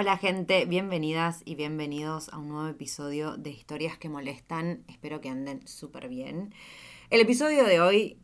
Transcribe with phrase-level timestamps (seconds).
[0.00, 4.82] Hola gente, bienvenidas y bienvenidos a un nuevo episodio de Historias que Molestan.
[4.88, 6.54] Espero que anden súper bien.
[7.10, 8.16] El episodio de hoy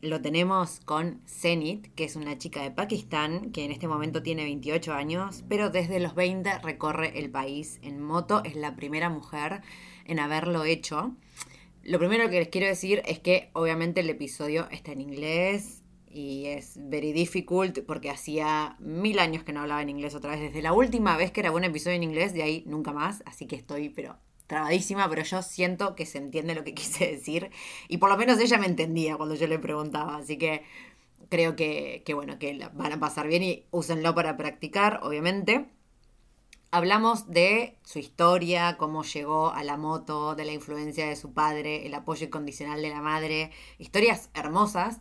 [0.00, 4.44] lo tenemos con Zenit, que es una chica de Pakistán que en este momento tiene
[4.44, 8.42] 28 años, pero desde los 20 recorre el país en moto.
[8.42, 9.60] Es la primera mujer
[10.06, 11.14] en haberlo hecho.
[11.82, 16.46] Lo primero que les quiero decir es que obviamente el episodio está en inglés y
[16.46, 20.40] es very difficult porque hacía mil años que no hablaba en inglés otra vez.
[20.40, 23.22] Desde la última vez que grabé un episodio en inglés, de ahí nunca más.
[23.26, 27.50] Así que estoy, pero trabadísima, pero yo siento que se entiende lo que quise decir.
[27.88, 30.16] Y por lo menos ella me entendía cuando yo le preguntaba.
[30.16, 30.64] Así que
[31.28, 35.68] creo que, que bueno, que van a pasar bien y úsenlo para practicar, obviamente.
[36.70, 41.86] Hablamos de su historia, cómo llegó a la moto, de la influencia de su padre,
[41.86, 45.00] el apoyo incondicional de la madre, historias hermosas,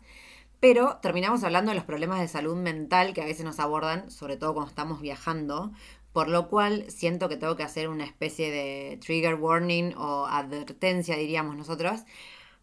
[0.60, 4.38] pero terminamos hablando de los problemas de salud mental que a veces nos abordan, sobre
[4.38, 5.72] todo cuando estamos viajando,
[6.14, 11.16] por lo cual siento que tengo que hacer una especie de trigger warning o advertencia,
[11.16, 12.02] diríamos nosotros,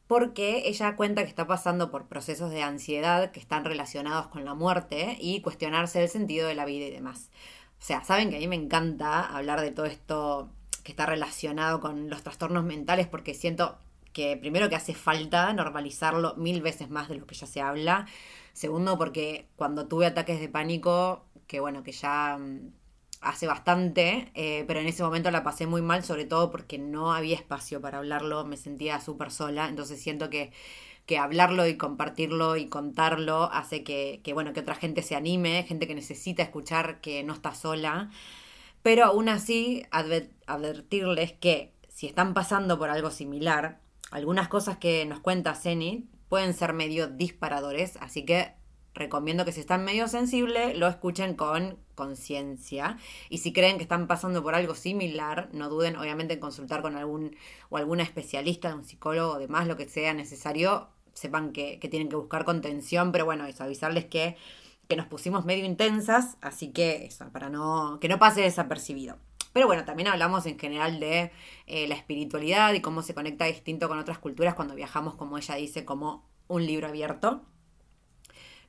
[0.07, 4.55] porque ella cuenta que está pasando por procesos de ansiedad que están relacionados con la
[4.55, 7.31] muerte y cuestionarse el sentido de la vida y demás.
[7.81, 10.51] O sea, saben que a mí me encanta hablar de todo esto
[10.83, 13.79] que está relacionado con los trastornos mentales porque siento
[14.15, 18.07] que primero que hace falta normalizarlo mil veces más de lo que ya se habla.
[18.55, 22.73] Segundo, porque cuando tuve ataques de pánico, que bueno, que ya mm,
[23.23, 27.13] hace bastante, eh, pero en ese momento la pasé muy mal, sobre todo porque no
[27.15, 30.53] había espacio para hablarlo, me sentía súper sola, entonces siento que,
[31.07, 35.65] que hablarlo y compartirlo y contarlo hace que, que, bueno, que otra gente se anime,
[35.65, 38.11] gente que necesita escuchar que no está sola,
[38.83, 43.81] pero aún así adver- advertirles que si están pasando por algo similar,
[44.11, 48.55] algunas cosas que nos cuenta Zenit pueden ser medio disparadores, así que
[48.95, 52.99] recomiendo que si están medio sensibles lo escuchen con conciencia
[53.29, 56.97] y si creen que están pasando por algo similar, no duden obviamente en consultar con
[56.97, 57.37] algún
[57.71, 62.17] o alguna especialista, un psicólogo demás, lo que sea necesario, sepan que, que tienen que
[62.17, 64.37] buscar contención, pero bueno, es avisarles que,
[64.89, 69.19] que nos pusimos medio intensas, así que eso, para no, que no pase desapercibido.
[69.55, 71.31] Pero bueno, también hablamos en general de
[71.67, 75.55] eh, la espiritualidad y cómo se conecta distinto con otras culturas cuando viajamos, como ella
[75.55, 77.43] dice, como un libro abierto.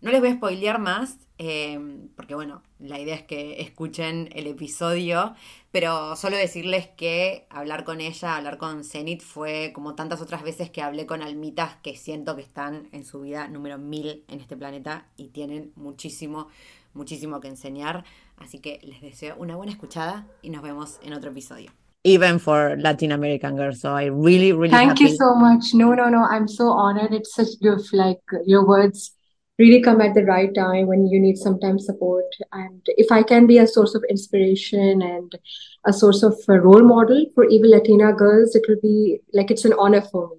[0.01, 1.79] No les voy a spoilear más, eh,
[2.15, 5.33] porque bueno, la idea es que escuchen el episodio,
[5.71, 10.69] pero solo decirles que hablar con ella, hablar con Zenit fue como tantas otras veces
[10.69, 14.55] que hablé con almitas que siento que están en su vida número mil en este
[14.55, 16.49] planeta y tienen muchísimo,
[16.93, 18.05] muchísimo que enseñar.
[18.37, 21.71] Así que les deseo una buena escuchada y nos vemos en otro episodio.
[22.03, 25.73] Even for Latin American girls, so I really, really Thank you so much.
[25.73, 26.23] No, no, no.
[26.23, 27.13] I'm so honored.
[27.13, 27.91] It's such gift.
[27.93, 29.15] Like your words
[29.57, 32.25] really come at the right time when you need sometimes support.
[32.51, 35.33] And if I can be a source of inspiration and
[35.85, 39.65] a source of a role model for even Latina girls, it will be like it's
[39.65, 40.37] an honor for me.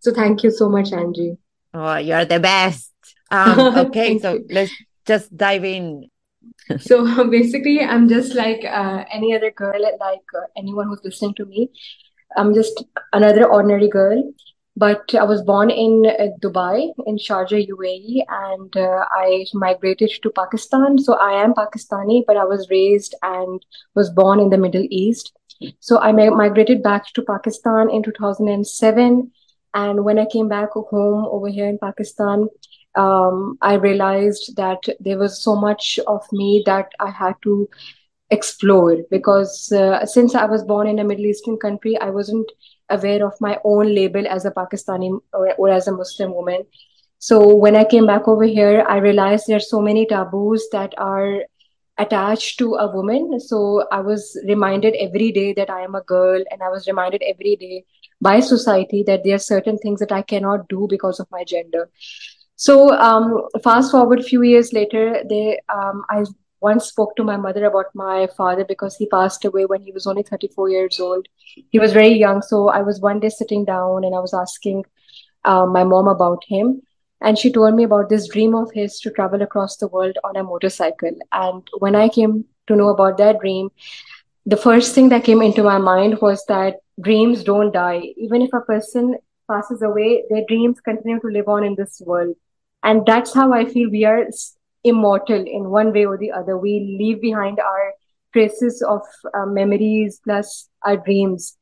[0.00, 1.36] So thank you so much, Angie.
[1.72, 2.92] Oh, you're the best.
[3.30, 4.46] Um, okay, so you.
[4.50, 4.72] let's
[5.06, 6.08] just dive in.
[6.78, 11.46] So basically, I'm just like uh, any other girl, like uh, anyone who's listening to
[11.46, 11.70] me.
[12.36, 14.32] I'm just another ordinary girl.
[14.76, 20.30] But I was born in uh, Dubai, in Sharjah, UAE, and uh, I migrated to
[20.30, 20.96] Pakistan.
[20.98, 23.60] So I am Pakistani, but I was raised and
[23.94, 25.32] was born in the Middle East.
[25.80, 29.30] So I mi- migrated back to Pakistan in 2007.
[29.74, 32.48] And when I came back home over here in Pakistan,
[32.96, 37.68] um, I realized that there was so much of me that I had to
[38.30, 42.50] explore because uh, since I was born in a Middle Eastern country, I wasn't
[42.88, 46.64] aware of my own label as a Pakistani or, or as a Muslim woman.
[47.18, 50.94] So when I came back over here, I realized there are so many taboos that
[50.96, 51.42] are
[51.98, 53.38] attached to a woman.
[53.40, 57.22] So I was reminded every day that I am a girl, and I was reminded
[57.22, 57.84] every day
[58.20, 61.90] by society that there are certain things that I cannot do because of my gender.
[62.60, 66.24] So um, fast forward a few years later, they um, I
[66.60, 70.06] once spoke to my mother about my father because he passed away when he was
[70.06, 71.26] only 34 years old.
[71.70, 72.42] He was very young.
[72.42, 74.84] So I was one day sitting down and I was asking
[75.46, 76.82] uh, my mom about him.
[77.22, 80.36] And she told me about this dream of his to travel across the world on
[80.36, 81.16] a motorcycle.
[81.32, 83.70] And when I came to know about that dream,
[84.44, 88.12] the first thing that came into my mind was that dreams don't die.
[88.18, 89.16] Even if a person
[89.50, 92.36] passes away, their dreams continue to live on in this world.
[92.82, 94.26] And that's how I feel we are
[94.84, 96.56] immortal in one way or the other.
[96.56, 97.92] We leave behind our
[98.32, 99.02] traces of
[99.34, 101.56] uh, memories plus our dreams.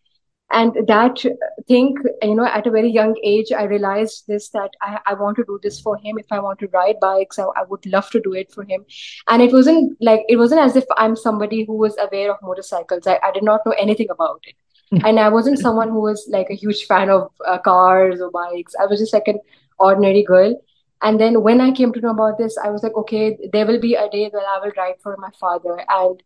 [0.51, 1.23] And that
[1.67, 5.37] thing you know at a very young age i realized this that I, I want
[5.37, 6.19] to do this for him.
[6.19, 8.87] If i want to ride bikes I, I would love to do it for him.
[9.29, 13.07] And it wasn't like it wasn't as if i'm somebody who was aware of motorcycles.
[13.07, 14.55] I, I did not know anything about it.
[14.91, 15.05] Hmm.
[15.05, 18.75] and i wasn't someone who was like a huge fan of uh, cars or bikes.
[18.81, 19.41] I was just like an
[19.79, 20.55] ordinary girl
[21.03, 23.81] and then when i came to know about this i was like okay there will
[23.81, 26.23] be a day that i will ride for my father and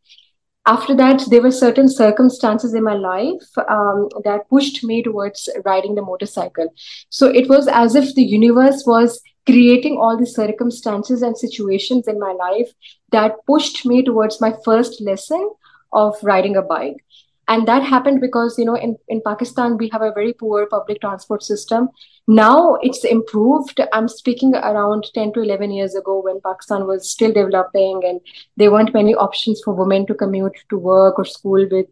[0.64, 5.96] after that, there were certain circumstances in my life um, that pushed me towards riding
[5.96, 6.72] the motorcycle.
[7.10, 12.20] So it was as if the universe was creating all these circumstances and situations in
[12.20, 12.70] my life
[13.10, 15.50] that pushed me towards my first lesson
[15.92, 17.04] of riding a bike
[17.48, 21.00] and that happened because you know in, in pakistan we have a very poor public
[21.00, 21.88] transport system.
[22.28, 23.80] Now it's improved.
[23.92, 28.20] I'm speaking around 10 to 11 years ago when pakistan was still developing and
[28.56, 31.86] there weren't many options for women to commute to work or school with.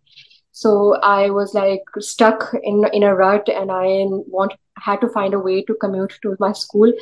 [0.52, 3.86] So i was like stuck in in a rut and i
[4.38, 6.92] want had to find a way to commute to my school.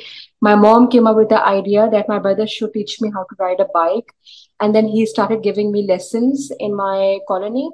[0.41, 3.35] My mom came up with the idea that my brother should teach me how to
[3.39, 4.13] ride a bike.
[4.59, 7.69] And then he started giving me lessons in my colony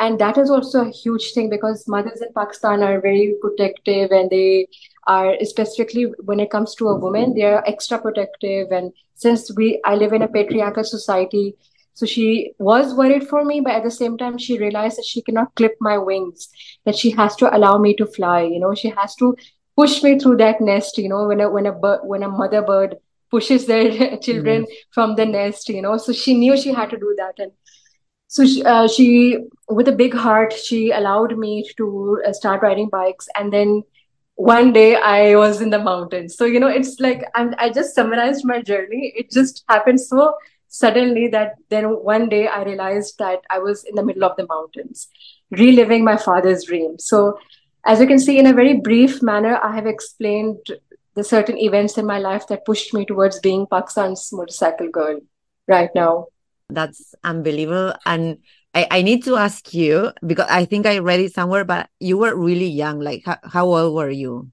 [0.00, 4.30] and that is also a huge thing because mothers in pakistan are very protective and
[4.30, 4.66] they
[5.06, 8.70] are specifically when it comes to a woman they are extra protective.
[8.70, 11.54] And since we i live in a patriarchal society
[11.94, 15.22] so she was worried for me but at the same time she realized that she
[15.22, 16.48] cannot clip my wings
[16.84, 19.36] that she has to allow me to fly you know she has to
[19.76, 22.62] push me through that nest you know when a when a bird, when a mother
[22.62, 22.96] bird
[23.30, 24.66] pushes their children mm.
[24.90, 25.96] from the nest you know.
[25.96, 27.34] So she knew she had to do that.
[27.38, 27.52] And
[28.30, 29.38] so she, uh, she,
[29.68, 33.28] with a big heart she allowed me to uh, start riding bikes.
[33.36, 33.82] And then
[34.36, 36.36] one day i was in the mountains.
[36.36, 39.12] So you know it's like I'm, i just summarized my journey.
[39.16, 40.34] It just happened so
[40.68, 44.46] suddenly that then one day i realized that i was in the middle of the
[44.46, 45.08] mountains
[45.50, 47.00] reliving my father's dream.
[47.00, 47.36] So
[47.84, 50.58] as you can see in a very brief manner i have explained
[51.16, 55.18] the certain events in my life that pushed me towards being pakistan's motorcycle girl
[55.66, 56.26] right now
[56.72, 57.94] that's unbelievable.
[58.06, 58.38] And
[58.74, 62.18] I, I need to ask you because I think I read it somewhere, but you
[62.18, 63.00] were really young.
[63.00, 64.50] Like, how, how old were you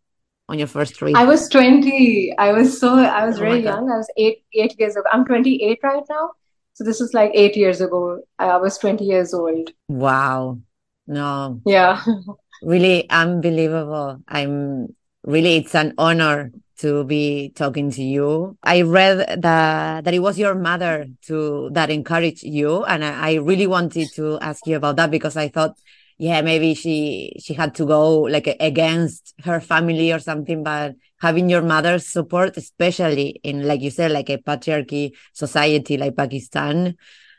[0.49, 1.15] on your first trip?
[1.15, 2.33] I was 20.
[2.37, 3.91] I was so, I was oh very young.
[3.91, 5.05] I was eight, eight years ago.
[5.11, 6.31] I'm 28 right now.
[6.73, 8.21] So this is like eight years ago.
[8.37, 9.71] I was 20 years old.
[9.87, 10.59] Wow.
[11.07, 11.61] No.
[11.65, 12.03] Yeah.
[12.61, 14.21] really unbelievable.
[14.27, 18.57] I'm really, it's an honor to be talking to you.
[18.63, 23.33] I read that that it was your mother to that encouraged you, and I, I
[23.35, 25.78] really wanted to ask you about that because I thought,
[26.18, 31.49] yeah, maybe she she had to go like against her family or something, but having
[31.49, 36.95] your mother's support, especially in like you said, like a patriarchy society like Pakistan,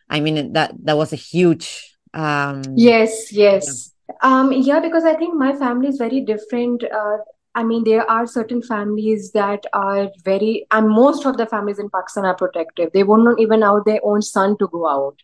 [0.09, 1.97] I mean that that was a huge.
[2.15, 3.93] um Yes, yes.
[4.09, 4.15] Yeah.
[4.23, 6.83] Um, yeah, because I think my family is very different.
[6.85, 7.19] Uh,
[7.55, 11.91] I mean, there are certain families that are very, and most of the families in
[11.91, 12.91] Pakistan are protective.
[12.93, 15.17] They not even allow their own son to go out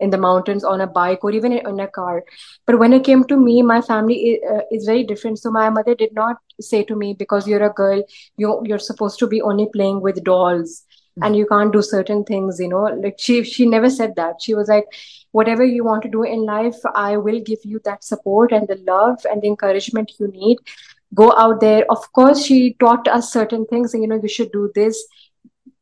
[0.00, 2.24] in the mountains on a bike or even in a car.
[2.66, 5.38] But when it came to me, my family is, uh, is very different.
[5.38, 8.02] So my mother did not say to me, because you're a girl,
[8.36, 10.84] you you're supposed to be only playing with dolls
[11.20, 12.58] and you can't do certain things.
[12.58, 14.36] You know, like she she never said that.
[14.40, 14.86] She was like,
[15.32, 18.76] whatever you want to do in life, I will give you that support and the
[18.86, 20.58] love and the encouragement you need
[21.14, 21.84] go out there.
[21.90, 25.04] Of course she taught us certain things you know you should do this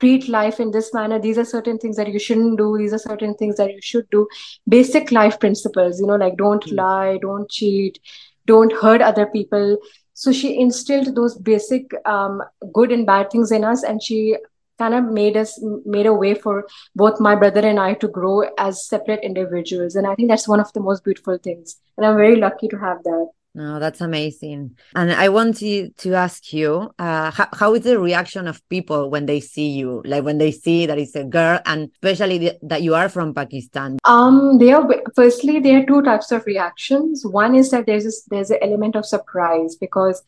[0.00, 1.18] treat life in this manner.
[1.18, 2.78] These are certain things that you shouldn't do.
[2.78, 4.26] These are certain things that you should do.
[4.68, 6.76] Basic life principles you know like don't mm-hmm.
[6.76, 7.98] lie don't cheat
[8.46, 9.78] don't hurt other people.
[10.14, 14.36] So she instilled those basic um, good and bad things in us and she
[14.78, 18.40] kind of made us made a way for both my brother and i to grow
[18.58, 19.94] as separate individuals.
[19.94, 21.76] And i think that's one of the most beautiful things.
[21.96, 24.76] And i'm very lucky to have that No, that's amazing.
[24.94, 29.10] And I want to, to ask you, uh, how, how is the reaction of people
[29.10, 30.02] when they see you?
[30.04, 33.98] Like when they see that it's a girl and especially that you are from Pakistan?
[34.04, 37.26] Um, there are, firstly, there are two types of reactions.
[37.26, 40.22] One is that there's this, there's an element of surprise because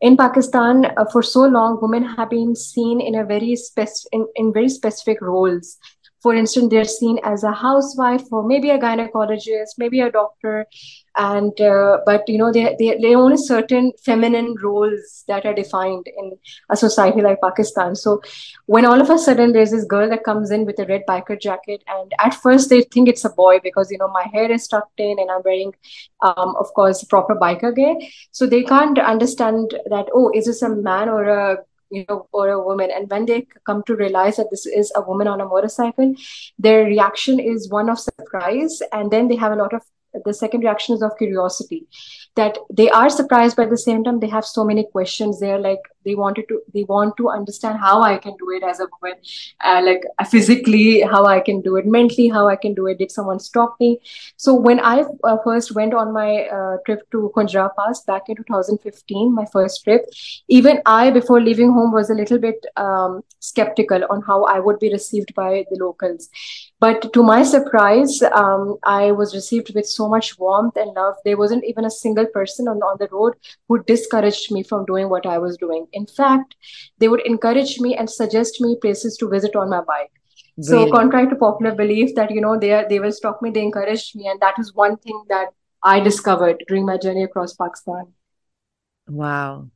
[0.00, 4.28] in Pakistan, uh, for so long, women have been seen in a very spec- in,
[4.36, 5.78] in very specific roles
[6.20, 10.66] for instance they're seen as a housewife or maybe a gynecologist maybe a doctor
[11.18, 16.06] and uh, but you know they, they they only certain feminine roles that are defined
[16.16, 16.30] in
[16.70, 18.20] a society like pakistan so
[18.66, 21.40] when all of a sudden there's this girl that comes in with a red biker
[21.40, 24.68] jacket and at first they think it's a boy because you know my hair is
[24.68, 25.72] tucked in and i'm wearing
[26.22, 27.96] um, of course proper biker gear
[28.30, 31.58] so they can't understand that oh is this a man or a
[31.90, 32.90] you know, or a woman.
[32.94, 36.14] And when they come to realize that this is a woman on a motorcycle,
[36.58, 38.82] their reaction is one of surprise.
[38.92, 39.82] And then they have a lot of
[40.24, 41.86] the second reaction is of curiosity
[42.38, 45.62] that they are surprised but at the same time they have so many questions they're
[45.66, 48.86] like they wanted to they want to understand how i can do it as a
[48.94, 49.16] woman
[49.68, 50.04] uh, like
[50.34, 52.98] physically how i can do it mentally how i can do it.
[52.98, 54.00] Did someone stop me?
[54.36, 58.36] So when i uh, first went on my uh, trip to Khunjerab Pass back in
[58.36, 60.06] 2015 my first trip
[60.48, 64.78] even i before leaving home was a little bit um, skeptical on how i would
[64.78, 66.28] be received by the locals.
[66.80, 71.16] But to my surprise, um, I was received with so much warmth and love.
[71.24, 73.34] There wasn't even a single person on, on the road
[73.68, 75.86] who discouraged me from doing what I was doing.
[75.92, 76.54] In fact,
[76.98, 80.12] they would encourage me and suggest me places to visit on my bike.
[80.60, 83.62] So, contrary to popular belief that you know they are, they will stop me, they
[83.62, 85.48] encouraged me, and that is one thing that
[85.82, 88.06] I discovered during my journey across Pakistan.
[89.06, 89.70] Wow,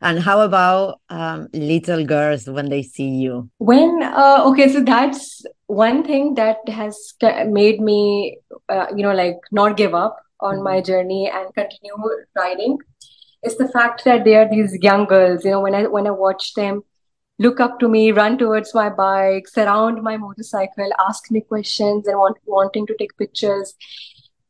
[0.00, 3.50] and how about um, little girls when they see you?
[3.58, 7.14] When, uh, okay, so that's one thing that has
[7.46, 10.64] made me, uh, you know, like not give up on mm-hmm.
[10.64, 11.94] my journey and continue
[12.36, 12.78] riding
[13.42, 16.10] is the fact that they are these young girls, you know, when I, when I
[16.10, 16.82] watch them
[17.38, 22.16] look up to me, run towards my bike, surround my motorcycle, ask me questions and
[22.16, 23.74] want, wanting to take pictures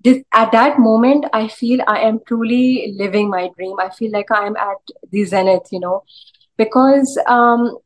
[0.04, 4.30] this, at that moment i feel i am truly living my dream i feel like
[4.30, 6.04] i am at the zenith you know
[6.56, 7.76] because um,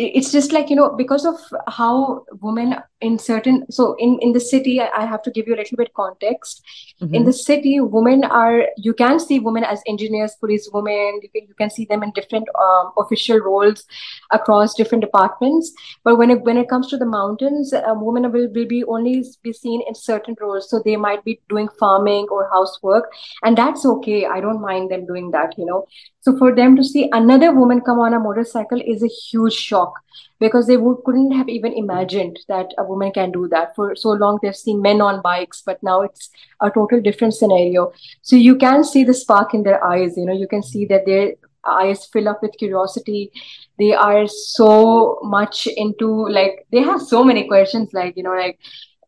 [0.00, 1.36] it's just like you know because of
[1.68, 5.60] how women in certain so in in the city i have to give you a
[5.62, 6.62] little bit context.
[7.00, 7.14] Mm-hmm.
[7.14, 11.48] in the city women are you can see women as engineers police women you can,
[11.48, 13.84] you can see them in different um, official roles
[14.30, 15.72] across different departments.
[16.04, 19.24] But when it when it comes to the mountains a woman will, will be only
[19.42, 20.70] be seen in certain roles.
[20.70, 23.10] So they might be doing farming or housework.
[23.42, 24.26] And that's okay.
[24.26, 25.86] I don't mind them doing that you know
[26.20, 29.94] so for them to see another woman come on a motorcycle is a huge shock
[30.38, 33.74] because they would, couldn't have even imagined that a woman can do that.
[33.74, 37.92] For so long, they've seen men on bikes, but now it's a total different scenario.
[38.22, 40.16] So you can see the spark in their eyes.
[40.16, 41.34] You know, you can see that their
[41.66, 43.32] eyes fill up with curiosity.
[43.78, 47.92] They are so much into like they have so many questions.
[47.92, 48.58] Like you know, like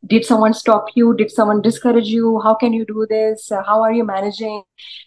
[0.07, 1.15] did someone stop you?
[1.15, 2.41] Did someone discourage you?
[2.41, 3.51] How can you do this?
[3.53, 4.65] Uh, how are you managing?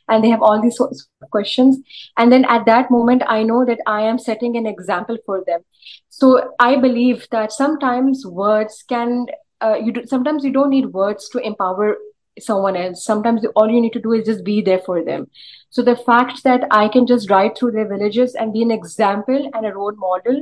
[0.07, 1.77] And they have all these sorts of questions.
[2.17, 5.61] And then at that moment i know that i am setting an example for them.
[6.09, 9.25] So i believe that sometimes words can
[9.61, 11.97] uh, you do, sometimes you don't need words to empower
[12.39, 13.05] someone else.
[13.05, 15.27] Sometimes all you need to do is just be there for them.
[15.69, 19.51] So the fact that i can just ride through their villages and be an example
[19.53, 20.41] and a role model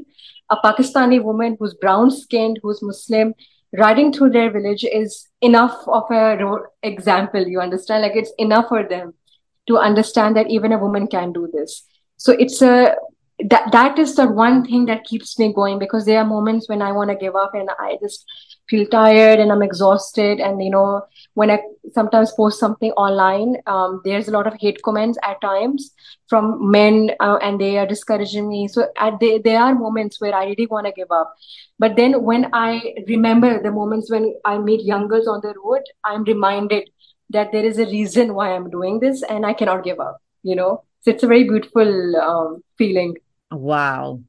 [0.52, 3.34] a pakistani woman who's brown skinned who's muslim
[3.78, 8.04] riding through their village is enough of a ro- example you understand?
[8.04, 9.14] Like it's enough for them
[9.68, 11.84] to understand that even a woman can do this.
[12.18, 12.96] So it's a
[13.50, 16.82] that that is the one thing that keeps me going because there are moments when
[16.82, 18.26] i want to give up and i just
[18.74, 21.02] feel tired and i'm exhausted and you know
[21.42, 21.60] when i
[21.98, 25.92] sometimes post something online um, there's a lot of hate comments at times
[26.28, 28.68] from men uh, and they are discouraging me.
[28.68, 31.34] So at the, there are moments where i really want to give up.
[31.78, 35.82] But then when i remember the moments when i meet young girls on the road
[36.04, 36.90] i'm reminded
[37.30, 40.56] that there is a reason why i'm doing this and i cannot give up you
[40.56, 40.84] know?
[41.02, 43.16] So it's a very beautiful um, feeling.
[43.52, 44.22] Wow.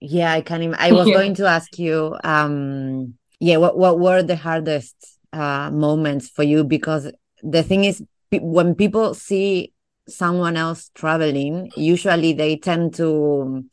[0.00, 1.14] Yeah i can Im- i was yeah.
[1.14, 4.94] going to ask you um yeah what, what were the hardest
[5.32, 6.64] uh, moments for you?
[6.64, 7.10] Because
[7.42, 9.72] the thing is when people see
[10.08, 13.64] someone else traveling usually they tend to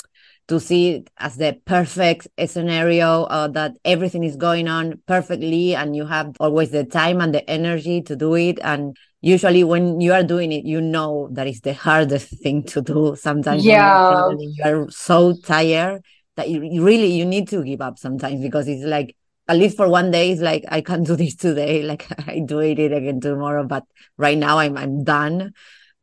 [0.48, 5.94] to see it as the perfect scenario uh, that everything is going on perfectly and
[5.94, 8.58] you have always the time and the energy to do it.
[8.62, 12.82] And usually when you are doing it you know that is the hardest thing to
[12.82, 13.16] do.
[13.20, 14.30] Sometimes yeah.
[14.30, 16.02] you are so tired
[16.38, 19.16] that you really you need to give up sometimes because it's like
[19.48, 22.60] at least for one day it's like i can't do this today like i do
[22.60, 23.84] it again tomorrow but
[24.18, 25.54] right now i'm i'm done.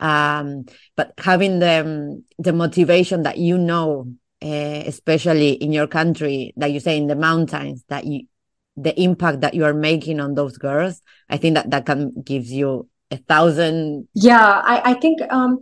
[0.01, 6.73] Um, but having the the motivation that you know uh, especially in your country that
[6.73, 8.27] you say in the mountains that you
[8.77, 12.51] the impact that you are making on those girls i think that that can gives
[12.51, 15.61] you a thousand yeah i, I think um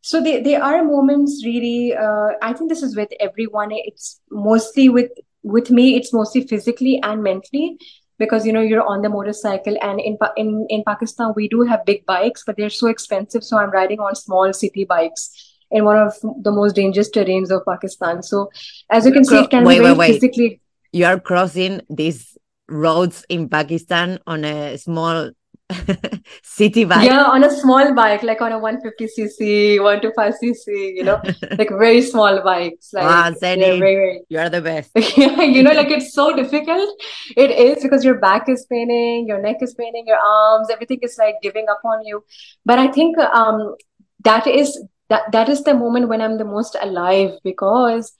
[0.00, 4.88] so there, there are moments really uh, i think this is with everyone it's mostly
[4.88, 5.10] with
[5.42, 7.78] with me it's mostly physically and mentally
[8.18, 11.84] because you know you're on the motorcycle and in in in pakistan we do have
[11.84, 15.24] big bikes but they're so expensive so i'm riding on small city bikes
[15.70, 18.48] in one of the most dangerous terrains of pakistan so
[18.90, 20.14] as you can see it can wait, be very wait, wait.
[20.14, 20.60] physically
[20.92, 22.36] you are crossing these
[22.68, 25.30] roads in pakistan on a small
[26.42, 27.04] city bike.
[27.04, 31.20] Yeah on a small bike like on a 150cc 125cc you know
[31.58, 34.90] like very small bikes like wow, very, very, you're the best.
[35.16, 36.88] Yeah you know like it's so difficult.
[37.36, 41.16] It is because your back is paining your neck is paining your arms everything is
[41.18, 42.24] like giving up on you.
[42.64, 43.74] But i think um
[44.24, 48.12] that is that that is the moment when i'm the most alive because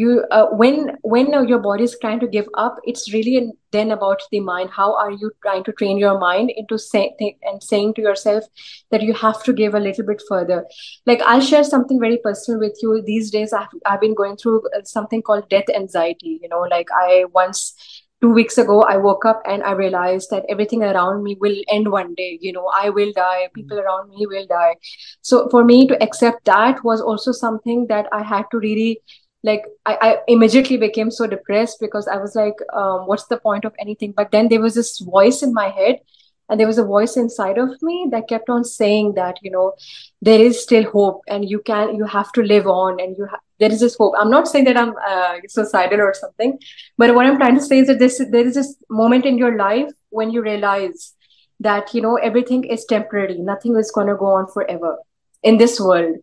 [0.00, 4.20] you uh, when when your body is trying to give up it's really then about
[4.30, 4.70] the mind.
[4.70, 8.44] How are you trying to train your mind into saying and saying to yourself
[8.90, 10.64] that you have to give a little bit further?
[11.06, 13.02] Like i'll share something very personal with you.
[13.04, 16.88] These days i've, I've been going through uh, something called death anxiety you know like
[17.02, 21.36] i once two weeks ago i woke up and i realized that everything around me
[21.40, 22.38] will end one day.
[22.40, 23.48] You know i will die.
[23.54, 24.74] People around me will die.
[25.22, 29.00] So for me to accept that was also something that i had to really
[29.42, 33.64] like I, I, immediately became so depressed because I was like, um, what's the point
[33.64, 34.12] of anything?
[34.16, 36.00] But then there was this voice in my head,
[36.48, 39.74] and there was a voice inside of me that kept on saying that you know
[40.20, 43.40] there is still hope, and you can you have to live on, and you ha-
[43.60, 44.14] there is this hope.
[44.18, 46.58] I'm not saying that I'm uh, suicidal or something,
[46.96, 49.56] but what I'm trying to say is that this there is this moment in your
[49.56, 51.14] life when you realize
[51.60, 54.98] that you know everything is temporary, nothing is going to go on forever
[55.44, 56.16] in this world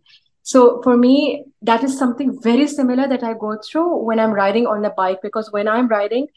[0.48, 4.68] so for me, that is something very similar that I go through when I'm riding
[4.68, 6.28] on the bike because when I'm riding,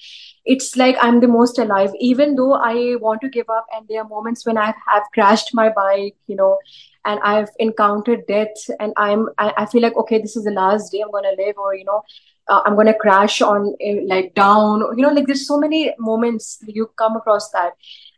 [0.46, 1.90] it's like I'm the most alive.
[2.00, 5.52] Even though I want to give up, and there are moments when I have crashed
[5.52, 6.56] my bike, you know,
[7.04, 10.90] and I've encountered death, and I'm I, I feel like okay, this is the last
[10.90, 12.02] day I'm gonna live, or you know,
[12.48, 13.74] uh, I'm gonna crash on
[14.06, 17.72] like down, you know, like there's so many moments you come across that,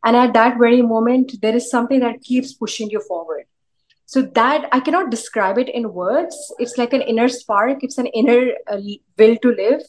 [0.04, 3.46] and at that very moment, there is something that keeps pushing you forward
[4.10, 6.36] so that i cannot describe it in words.
[6.58, 7.84] It's like an inner spark.
[7.84, 8.78] It's an inner uh,
[9.16, 9.82] will to live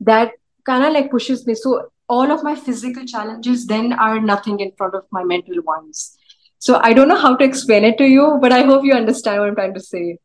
[0.00, 0.32] that
[0.64, 1.54] kind of like pushes me.
[1.54, 6.16] So all of my physical challenges then are nothing in front of my mental ones.
[6.58, 9.40] So i don't know how to explain it to you but i hope you understand
[9.40, 10.18] what i'm trying to say.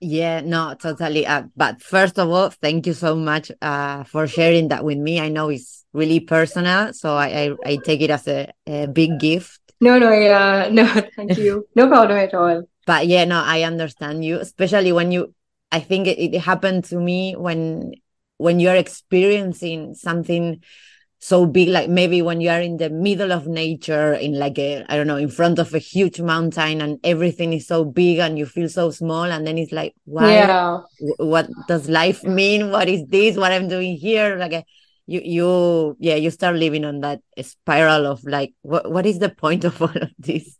[0.00, 1.26] Yeah no totally.
[1.26, 5.20] Uh, but first of all thank you so much uh, for sharing that with me.
[5.20, 9.20] I know it's really personal so i i, I take it as a, a big
[9.20, 11.66] gift no, no, yeah, no, thank you.
[11.74, 12.62] No problem at all.
[12.86, 15.34] But yeah, no, I understand you, especially when you.
[15.72, 17.94] I think it, it happened to me when
[18.36, 20.62] when you're experiencing something
[21.24, 24.84] so big like maybe when you are in the middle of nature in like a
[24.90, 28.38] i don't know in front of a huge mountain and everything is so big and
[28.38, 30.80] you feel so small and then it's like wow yeah.
[31.16, 34.62] what does life mean what is this what i'm doing here like a,
[35.06, 39.28] you you yeah you start living on that spiral of like what what is the
[39.30, 40.58] point of all of this?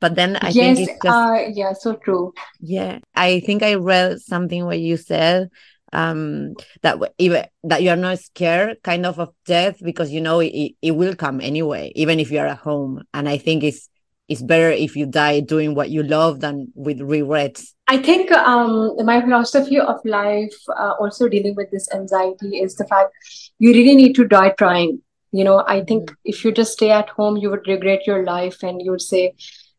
[0.00, 2.32] But then i yes, think it's just uh, yeah so true.
[2.60, 5.50] Yeah i think i read something where you said
[5.92, 10.72] um that even that you're not scared kind of of death because you know it,
[10.80, 13.02] it will come anyway even if you're at home.
[13.12, 13.88] And i think it's
[14.28, 18.96] it's better if you die doing what you love than with regrets I think um,
[19.04, 23.12] my philosophy of life, uh, also dealing with this anxiety, is the fact
[23.58, 25.02] you really need to die trying.
[25.30, 26.14] You know, I think mm-hmm.
[26.24, 29.34] if you just stay at home, you would regret your life, and you would say,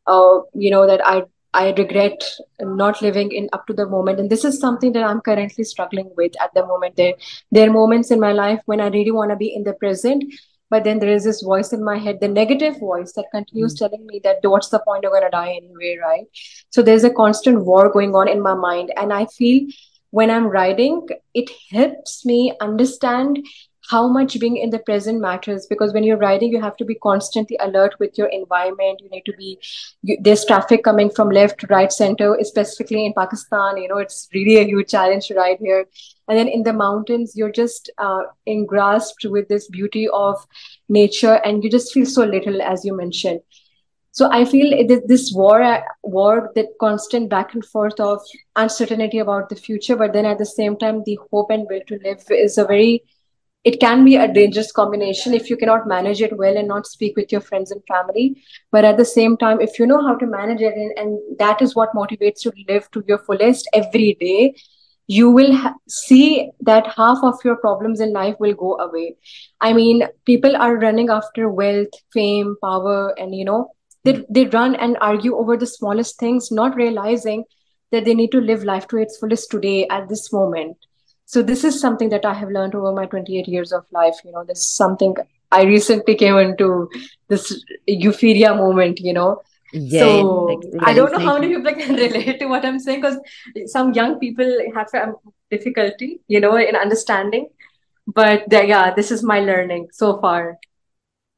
[0.06, 1.23] "Oh, you know that I
[1.56, 2.23] I regret
[2.62, 6.12] not living in up to the moment." And this is something that I'm currently struggling
[6.15, 6.95] with at the moment.
[6.95, 7.13] There
[7.51, 10.23] there are moments in my life when I really want to be in the present,
[10.69, 13.80] but then there is this voice in my head the negative voice that continues mm.
[13.80, 15.04] telling me that what's the point?
[15.04, 16.26] You're going to die anyway right?
[16.69, 18.93] So there's a constant war going on in my mind.
[18.97, 19.67] And i feel
[20.12, 23.39] when i'm writing it helps me understand
[23.89, 26.96] how much being in the present matters because when you're riding you have to be
[26.96, 29.02] constantly alert with your environment.
[29.02, 29.60] You need to be
[30.02, 33.78] you, there's traffic coming from left to right center specifically in pakistan.
[33.78, 35.86] You know it's really a huge challenge to ride here.
[36.28, 40.38] And then in the mountains you're just uh, engrossed with this beauty of
[40.88, 43.41] nature and you just feel so little as you mentioned.
[44.12, 48.22] So i feel this war war that constant back and forth of
[48.56, 52.00] uncertainty about the future but then at the same time the hope and will to
[52.04, 53.04] live is a very
[53.63, 57.15] it can be a dangerous combination if you cannot manage it well and not speak
[57.15, 58.41] with your friends and family.
[58.71, 61.62] But at the same time if you know how to manage it and, and that
[61.62, 64.56] is what motivates you to live to your fullest every day
[65.08, 69.15] you will ha- see that half of your problems in life will go away.
[69.60, 73.71] I mean people are running after wealth fame power and you know
[74.04, 77.43] they, they run and argue over the smallest things not realizing
[77.91, 80.78] that they need to live life to its fullest today at this moment
[81.26, 84.32] so this is something that i have learned over my 28 years of life you
[84.32, 85.16] know this is something
[85.52, 86.90] i recently came into
[87.28, 89.42] this euphoria moment you know
[89.74, 93.02] yeah, so like I don't know how many people can relate to what I'm saying
[93.02, 93.18] because
[93.66, 94.88] some young people have
[95.50, 97.50] difficulty, you know, in understanding.
[98.06, 100.60] But yeah, this is my learning so far.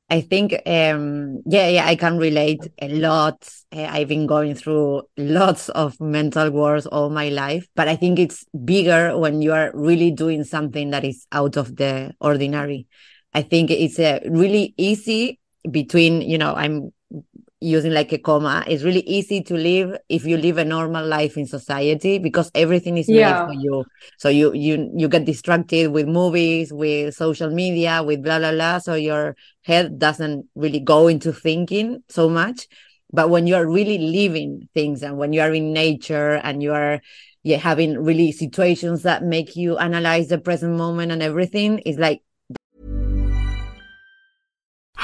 [0.07, 3.49] I think, um, yeah, yeah, I can relate a lot.
[3.75, 8.19] Uh, I've been going through lots of mental wars all my life, but I think
[8.19, 12.85] it's bigger when you are really doing something that is out of the ordinary.
[13.33, 15.39] I think it's uh, really easy
[15.71, 16.91] between, you know, I'm
[17.61, 21.37] using like a comma it's really easy to live if you live a normal life
[21.37, 23.31] in society because everything is yeah.
[23.31, 23.85] made for you.
[24.17, 28.79] So you you you get distracted with movies with social media with blah blah blah.
[28.79, 32.67] So your head doesn't really go into thinking so much.
[33.11, 36.73] But when you are really living things and when you are in nature and you
[36.73, 37.01] are
[37.43, 42.23] yeah, having really situations that make you analyze the present moment and everything is like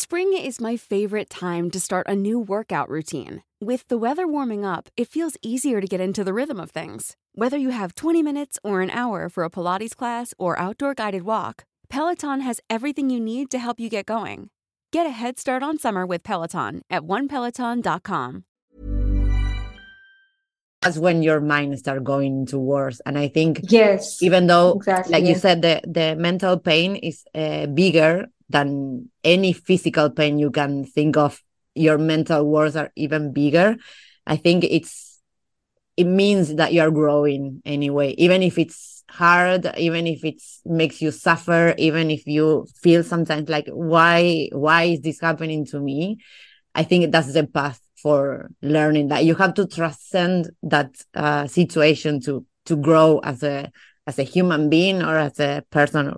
[0.00, 3.42] Spring is my favorite time to start a new workout routine.
[3.60, 7.16] With the weather warming up, it feels easier to get into the rhythm of things.
[7.34, 11.22] Whether you have 20 minutes or an hour for a Pilates class or outdoor guided
[11.22, 14.50] walk, Peloton has everything you need to help you get going.
[14.92, 18.44] Get a head start on summer with Peloton at onepeloton.com.
[20.80, 23.00] That's when your mind start going to worse.
[23.04, 27.24] And I think, yes, even though, exactly, like you said, the, the mental pain is
[27.34, 31.42] uh, bigger than any physical pain you can think of.
[31.74, 33.76] Your mental wars are even bigger.
[34.26, 35.20] I think it's
[35.96, 38.14] it means that you're growing anyway.
[38.18, 43.48] Even if it's hard even if it makes you suffer even if you feel sometimes
[43.48, 46.18] like why why is this happening to me?
[46.74, 49.24] I think that's the path for learning that.
[49.24, 53.70] You have to transcend that uh, situation to to grow as a
[54.06, 56.14] as a human being or as a person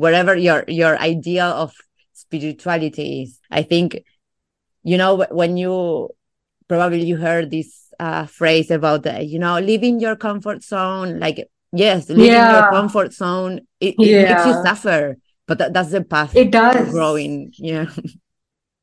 [0.00, 1.74] wherever your your ideal of
[2.14, 4.02] spirituality is i think
[4.82, 6.08] you know when you
[6.68, 11.38] probably you heard this uh, phrase about the, you know leaving your comfort zone like
[11.72, 12.60] yes leaving yeah.
[12.60, 14.22] your comfort zone it, it yeah.
[14.22, 17.86] makes you suffer but that, that's the path it does growing yeah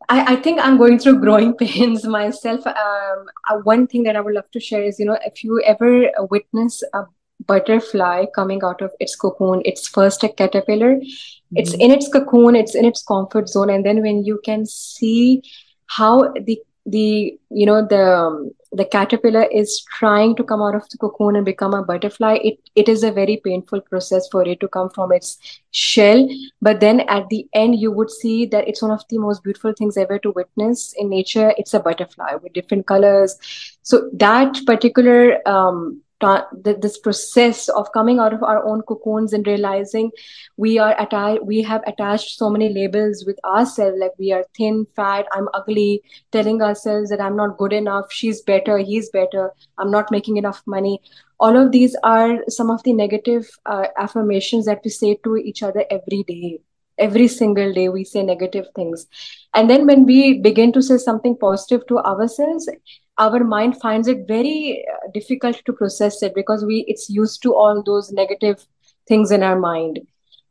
[0.10, 2.65] I, I think I'm going through growing pains myself.
[2.65, 5.62] Um, uh, one thing that I would love to share is, you know, if you
[5.65, 7.03] ever witness a
[7.47, 9.62] butterfly coming out of its cocoon.
[9.65, 10.95] It's first a caterpillar.
[10.95, 11.57] Mm-hmm.
[11.57, 12.55] It's in its cocoon.
[12.55, 15.41] It's in its comfort zone, and then when you can see
[15.88, 20.88] how the the you know the um, the caterpillar is trying to come out of
[20.89, 24.60] the cocoon and become a butterfly it it is a very painful process for it
[24.62, 25.38] to come from its
[25.71, 26.27] shell
[26.62, 29.73] but then at the end you would see that it's one of the most beautiful
[29.77, 33.38] things ever to witness in nature it's a butterfly with different colors
[33.83, 40.12] so that particular um, this process of coming out of our own cocoons and realizing
[40.58, 44.86] we are attached we have attached so many labels with ourselves like we are thin
[44.95, 46.01] fat i'm ugly
[46.32, 50.62] telling ourselves that i'm not good enough she's better he's better i'm not making enough
[50.65, 50.99] money.
[51.39, 55.62] All of these are some of the negative uh, affirmations that we say to each
[55.62, 56.62] other every day
[56.97, 59.07] every single day we say negative things.
[59.53, 62.69] And then when we begin to say something positive to ourselves
[63.17, 67.55] our mind finds it very uh, difficult to process it because we it's used to
[67.55, 68.65] all those negative
[69.07, 69.99] things in our mind.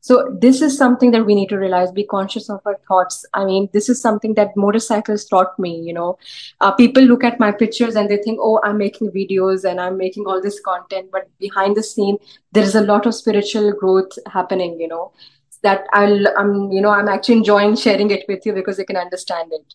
[0.01, 1.91] So this is something that we need to realize.
[1.91, 3.25] Be conscious of our thoughts.
[3.35, 6.19] I mean this is something that motorcycles taught me you know.
[6.61, 9.97] Uh, people look at my pictures and they think oh i'm making videos and i'm
[9.97, 12.19] making all this content but behind the scene
[12.53, 15.13] there is a lot of spiritual growth happening you know
[15.69, 18.97] that i'll i'm you know i'm actually enjoying sharing it with you because you can
[18.97, 19.75] understand it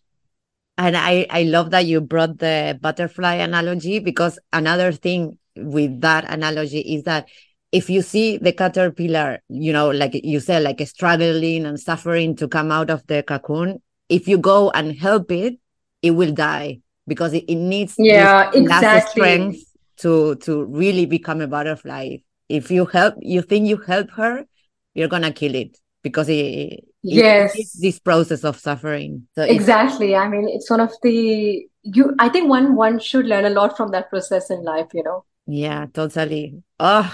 [0.78, 6.26] and I, I love that you brought the butterfly analogy because another thing with that
[6.32, 7.28] analogy is that
[7.72, 12.48] if you see the caterpillar, you know, like you said, like struggling and suffering to
[12.48, 15.60] come out of the cocoon, if you go and help it,
[16.02, 19.64] it will die because it, it needs yeah exactly strength
[19.98, 22.18] to to really become a butterfly.
[22.50, 24.46] If you help, you think you help her,
[24.94, 27.78] you're gonna kill it because it yes.
[27.80, 29.28] this process of suffering.
[29.36, 30.16] So exactly.
[30.16, 33.76] I mean it's one of the you i think one one should learn a lot
[33.76, 35.26] from that process in life you know?
[35.48, 36.62] Yeah totally.
[36.80, 37.14] Oh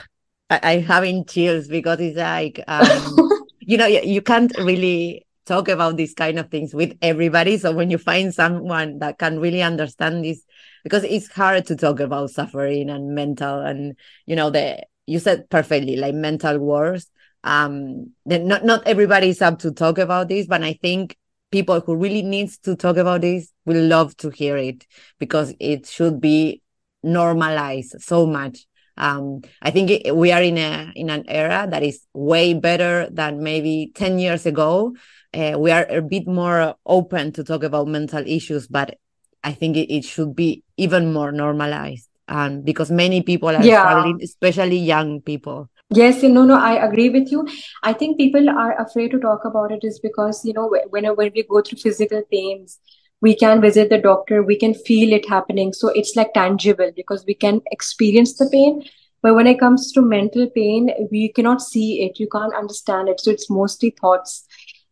[0.49, 5.69] I, i'm having chills because it's like um, you know you, you can't really talk
[5.69, 7.57] about these kind of things with everybody.
[7.57, 10.43] So when you find someone that can really understand this
[10.83, 15.49] because it's hard to talk about suffering and mental and you know the you said
[15.49, 17.09] perfectly like mental wars
[17.43, 21.15] um not not everybody is up to talk about this but i think
[21.51, 24.85] people who really needs to talk about this will love to hear it
[25.19, 26.61] because it should be
[27.03, 28.65] normalized so much
[28.97, 33.07] um, I think it, we are in a in an era that is way better
[33.11, 34.95] than maybe 10 years ago.
[35.33, 38.97] Uh, we are a bit more open to talk about mental issues, but
[39.43, 42.09] I think it, it should be even more normalized.
[42.29, 43.87] Um, because many people are yeah.
[43.87, 45.69] struggling, especially young people.
[45.89, 47.47] Yes, no, no, I agree with you.
[47.81, 51.31] I think people are afraid to talk about it is because, you know, whenever when
[51.33, 52.79] we go through physical pains,
[53.21, 55.71] we can visit the doctor, we can feel it happening.
[55.71, 58.83] So it's like tangible because we can experience the pain.
[59.21, 63.21] But when it comes to mental pain, we cannot see it, you can't understand it.
[63.21, 64.45] So it's mostly thoughts.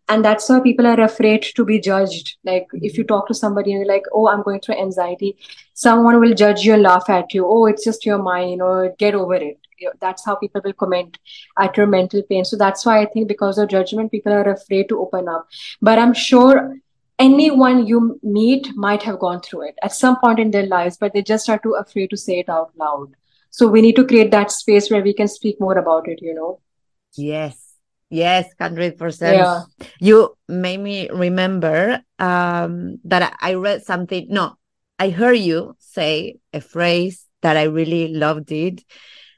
[0.07, 2.37] And that's why people are afraid to be judged.
[2.45, 3.13] Like if you mm-hmm.
[3.13, 5.37] talk to somebody and you're like, oh, I'm going through anxiety,
[5.73, 7.45] someone will judge you and laugh at you.
[7.45, 9.59] Oh, it's just your mind, you know, get over it
[9.99, 11.17] that's how people will comment
[11.59, 14.87] at your mental pain so that's why i think because of judgment people are afraid
[14.89, 15.47] to open up
[15.81, 16.75] but i'm sure
[17.19, 21.13] anyone you meet might have gone through it at some point in their lives but
[21.13, 23.15] they just are too afraid to say it out loud
[23.49, 26.33] so we need to create that space where we can speak more about it you
[26.33, 26.59] know
[27.15, 27.65] yes
[28.09, 29.37] Yes, hundred percent.
[29.37, 29.63] Yeah.
[29.99, 34.27] You made me remember um, that I read something.
[34.29, 34.55] No,
[34.99, 38.83] I heard you say a phrase that I really loved it,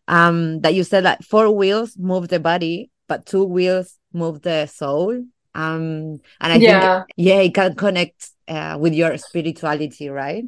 [0.07, 4.65] um, that you said that four wheels move the body, but two wheels move the
[4.67, 5.23] soul.
[5.53, 7.03] Um, and I yeah.
[7.03, 10.45] think, yeah, it can connect uh, with your spirituality, right?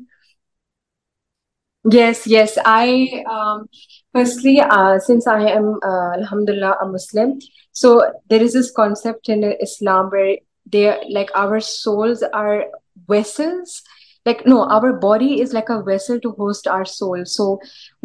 [1.90, 2.58] Yes, yes.
[2.66, 3.70] I um,
[4.14, 7.40] firstly, uh, since I am uh, Alhamdulillah a Muslim,
[7.72, 12.66] so there is this concept in Islam where they like our souls are
[13.08, 13.82] vessels
[14.30, 17.26] like no our body is like a vessel to host our soul.
[17.26, 17.48] So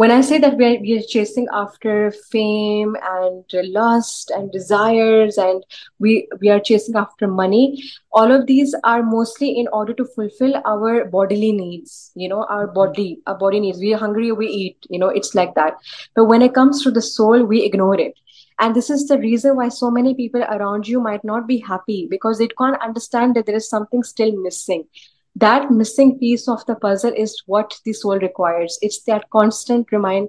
[0.02, 3.44] when i say that we are, we are chasing after fame and
[3.76, 5.62] lust and desires and
[5.98, 7.82] we we are chasing after money
[8.12, 12.66] all of these are mostly in order to fulfill our bodily needs you know our
[12.66, 12.74] mm-hmm.
[12.74, 13.78] body our body needs.
[13.78, 15.74] We are hungry we eat you know it's like that.
[16.14, 18.14] But when it comes to the soul we ignore it.
[18.60, 22.06] And this is the reason why so many people around you might not be happy
[22.08, 24.84] because they can't understand that there is something still missing
[25.36, 28.78] that missing piece of the puzzle is what the soul requires.
[28.82, 30.28] It's that constant remind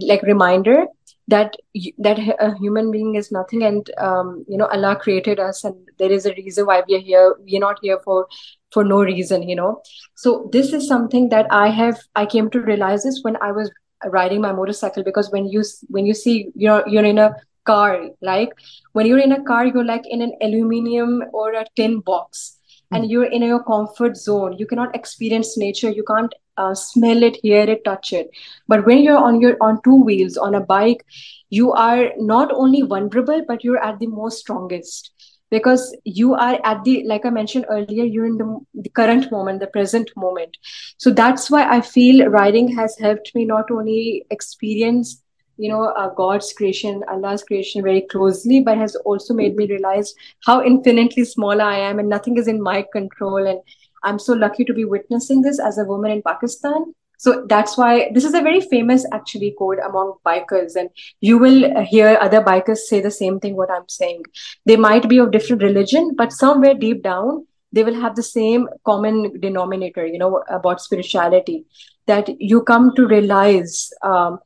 [0.00, 0.86] like reminder
[1.28, 1.56] that
[1.98, 6.10] that a human being is nothing and um, you know allah created us and there
[6.10, 7.36] is a reason why we are here.
[7.44, 8.26] We are not here for
[8.72, 9.82] for no reason you know.
[10.16, 13.70] So this is something that i have i came to realize this when i was
[14.10, 18.50] riding my motorcycle because when you when you see you're you're in a car like
[18.92, 22.58] when you're in a car you're like in an aluminium or a tin box
[22.92, 24.56] and you're in your comfort zone.
[24.58, 25.90] You cannot experience nature.
[25.90, 28.30] You can't uh, smell it hear it touch it.
[28.68, 31.04] But when you're on your on two wheels on a bike
[31.50, 35.10] you are not only vulnerable but you're at the most strongest.
[35.50, 39.60] Because you are at the like i mentioned earlier you're in the, the current moment
[39.60, 40.56] the present moment.
[40.98, 45.22] So that's why i feel riding has helped me not only experience
[45.56, 50.14] you know uh, god's creation allah's creation very closely but has also made me realize
[50.46, 53.46] how infinitely small i am and nothing is in my control.
[53.46, 53.60] And
[54.02, 56.94] i'm so lucky to be witnessing this as a woman in pakistan.
[57.18, 60.74] So that's why this is a very famous actually code among bikers.
[60.74, 64.24] And you will hear other bikers say the same thing what i'm saying.
[64.66, 68.68] They might be of different religion but somewhere deep down they will have the same
[68.84, 71.64] common denominator you know about spirituality
[72.06, 74.38] that you come to realize um,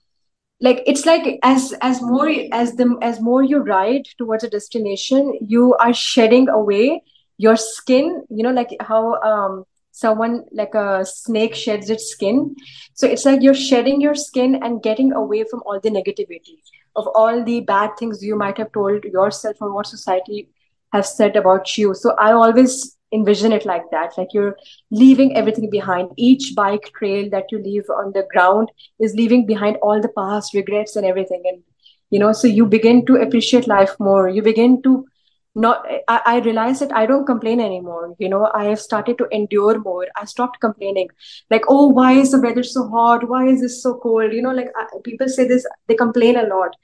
[0.61, 5.39] like it's like as as more as the as more you ride towards a destination
[5.41, 7.03] you are shedding away
[7.39, 8.25] your skin.
[8.31, 12.55] You know like how um someone like a snake sheds its skin.
[12.95, 16.59] So it's like you're shedding your skin and getting away from all the negativity
[16.97, 20.49] of all the bad things you might have told yourself or what society
[20.93, 21.95] has said about you.
[21.95, 24.13] So i always envision it like that.
[24.17, 24.57] Like you're
[24.91, 26.11] leaving everything behind.
[26.17, 30.55] Each bike trail that you leave on the ground is leaving behind all the past
[30.55, 31.43] regrets and everything.
[31.47, 31.63] And
[32.11, 34.29] you know so you begin to appreciate life more.
[34.29, 35.07] You begin to
[35.55, 38.15] not I, I that i don't complain anymore.
[38.19, 40.07] You know i have started to endure more.
[40.17, 41.09] I stopped complaining.
[41.51, 43.29] Like oh why is the weather so hot?
[43.29, 44.33] Why is this so cold?
[44.33, 46.77] You know like I, people say this they complain a lot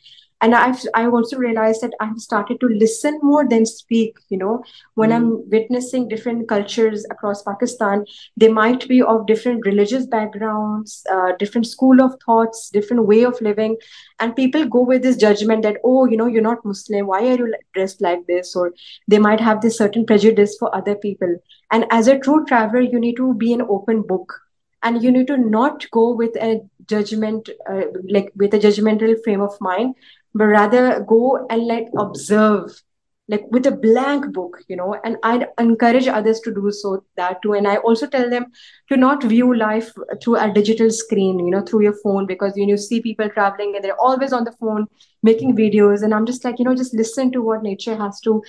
[0.42, 4.62] and i've i've also realized that i've started to listen more than speak you know.
[4.94, 5.16] When mm.
[5.16, 8.04] i'm witnessing different cultures across pakistan
[8.36, 13.40] they might be of different religious backgrounds uh, different school of thoughts different way of
[13.40, 13.76] living.
[14.18, 17.06] And people go with this judgment that oh you know you're not muslim.
[17.06, 18.54] Why are you dressed like this?
[18.56, 18.72] Or
[19.08, 21.36] they might have this certain prejudice for other people.
[21.70, 24.40] And as a true traveler you need to be an open book.
[24.84, 29.40] And you need to not go with a judgment uh, like with a judgmental frame
[29.40, 29.94] of mind
[30.34, 32.82] but rather go and like observe
[33.28, 37.40] like with a blank book you know and i encourage others to do so that
[37.42, 37.52] too.
[37.52, 38.46] And i also tell them
[38.88, 39.92] to not view life
[40.22, 43.28] through a digital screen you know through your phone because you, know, you see people
[43.28, 44.86] traveling and they're always on the phone
[45.22, 48.42] making videos and i'm just like you know just listen to what nature has to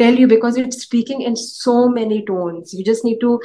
[0.00, 2.72] tell you because it's speaking in so many tones.
[2.72, 3.40] You just need to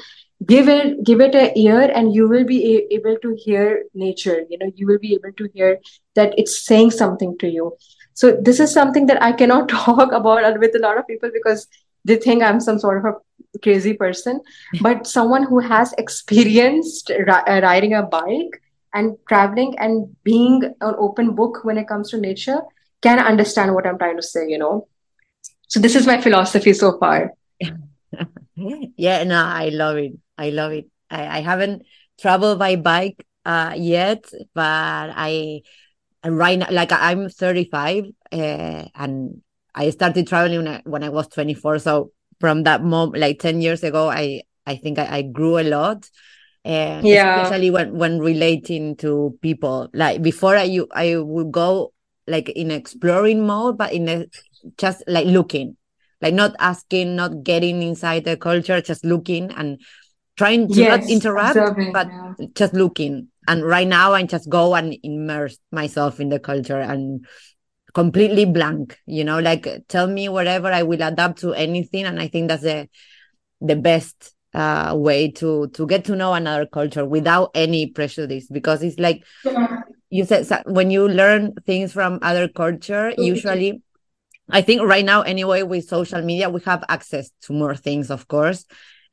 [0.46, 4.44] give it give it a ear and you will be a- able to hear nature.
[4.50, 5.80] You know you will be able to hear
[6.16, 7.74] that it's saying something to you.
[8.14, 11.68] So this is something that i cannot talk about with a lot of people because
[12.06, 14.42] they think i'm some sort of a crazy person.
[14.82, 18.62] But someone who has experienced ri- uh, riding a bike
[18.94, 22.60] and traveling and being an open book when it comes to nature
[23.02, 24.88] can understand what i'm trying to say you know.
[25.68, 27.32] So this is my philosophy so far.
[28.98, 30.86] Yeah no i love it I love it.
[31.10, 31.84] I, I haven't
[32.20, 35.62] traveled by bike uh, yet, but I
[36.26, 39.42] right now, like I'm 35 uh, and
[39.74, 41.80] I started traveling when I, when I was 24.
[41.80, 45.64] So from that moment, like 10 years ago, I I think I, I grew a
[45.64, 46.10] lot.
[46.64, 47.44] And yeah.
[47.44, 49.90] especially when when relating to people.
[49.94, 51.94] Like before, I you I would go
[52.28, 54.26] like in exploring mode, but in a
[54.78, 55.78] just like looking,
[56.22, 59.80] like not asking, not getting inside the culture, just looking and
[60.36, 61.56] trying to yes, not interrupt
[61.94, 62.34] but yeah.
[62.54, 63.30] just looking.
[63.48, 67.26] And right now i just go and immerse myself in the culture and
[67.94, 72.06] completely blank you know like tell me whatever i will adapt to anything.
[72.06, 72.90] And i think that's the
[73.62, 78.48] the best uh, way to to get to know another culture without any prejudice.
[78.48, 79.82] Because it's like yeah.
[80.10, 83.82] you said when you learn things from other culture usually
[84.50, 88.28] i think right now anyway with social media we have access to more things of
[88.28, 88.66] course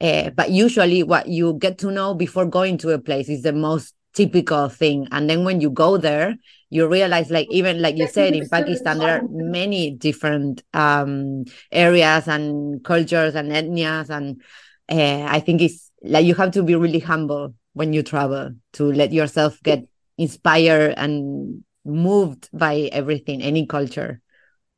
[0.03, 3.53] uh, but usually, what you get to know before going to a place is the
[3.53, 5.07] most typical thing.
[5.13, 6.37] And then when you go there,
[6.71, 12.27] you realize, like, even like you said, in Pakistan, there are many different um, areas
[12.27, 14.11] and cultures and ethnias.
[14.11, 14.41] And
[14.89, 18.85] uh, I think it's like you have to be really humble when you travel to
[18.93, 19.87] let yourself get
[20.19, 24.22] inspired and moved by everything, any culture.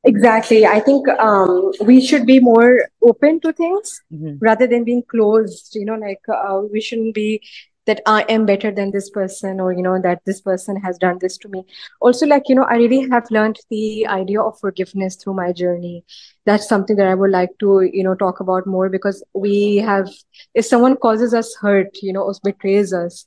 [0.05, 0.67] Exactly.
[0.67, 4.37] I think um, we should be more open to things mm-hmm.
[4.39, 5.75] rather than being closed.
[5.75, 7.41] You know, like uh, we shouldn't be
[7.87, 11.19] that I am better than this person or, you know, that this person has done
[11.21, 11.65] this to me.
[12.01, 16.05] Also, like, you know, I really have learned the idea of forgiveness through my journey.
[16.47, 20.09] That's something that I would like to, you know, talk about more because we have,
[20.55, 23.27] if someone causes us hurt, you know, or betrays us,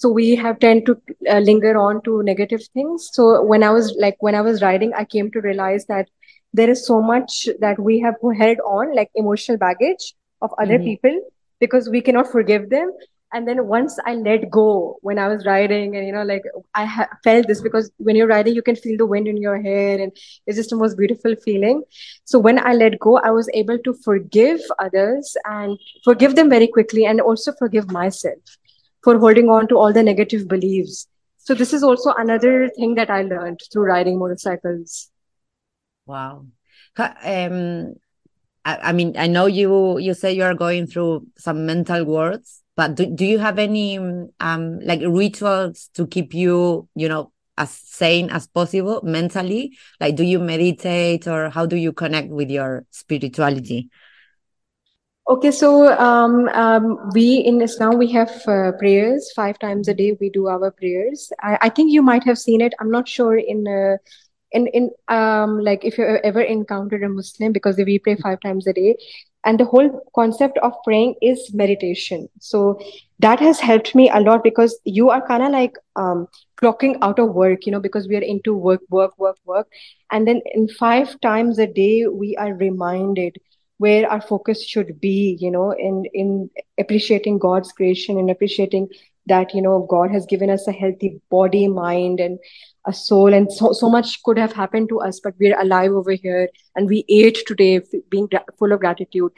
[0.00, 0.96] so we have tend to
[1.30, 3.10] uh, linger on to negative things.
[3.12, 6.08] So when i was like when i was writing i came to realize that
[6.60, 10.84] there is so much that we have held on like emotional baggage of other mm-hmm.
[10.84, 11.20] people
[11.60, 12.92] because we cannot forgive them.
[13.32, 16.84] And then once i let go when i was writing and you know like i
[16.94, 20.00] ha- felt this because when you're writing you can feel the wind in your hair
[20.00, 21.84] and it's just the most beautiful feeling.
[22.24, 25.78] So when i let go i was able to forgive others and
[26.10, 28.58] forgive them very quickly and also forgive myself
[29.02, 31.06] for holding on to all the negative beliefs
[31.38, 35.10] so this is also another thing that i learned through riding motorcycles
[36.06, 36.44] wow
[37.24, 37.94] um
[38.64, 42.94] I, mean, I know you you say you are going through some mental words, but
[42.94, 48.30] do, do you have any um like rituals to keep you, you know, as sane
[48.30, 49.76] as possible mentally?
[49.98, 53.88] Like, do you meditate or how do you connect with your spirituality?
[55.30, 60.16] Okay, so um, um, we in Islam we have uh, prayers five times a day.
[60.20, 61.30] We do our prayers.
[61.40, 62.74] I, I think you might have seen it.
[62.80, 63.98] I'm not sure in uh,
[64.52, 68.66] in in um like if you ever encountered a muslim because we pray five times
[68.68, 68.96] a day
[69.44, 72.80] and the whole concept of praying is meditation so
[73.20, 76.28] that has helped me a lot because you are kind of like um
[76.62, 79.68] clocking out of work you know because we are into work work work work
[80.12, 83.38] and then in five times a day we are reminded
[83.80, 88.88] where our focus should be you know in in appreciating god's creation and appreciating
[89.26, 92.38] that you know god has given us a healthy body mind and
[92.86, 93.32] a soul.
[93.32, 96.88] And so, so much could have happened to us but we're alive over here and
[96.88, 98.28] we ate today being
[98.58, 99.32] full of gratitude.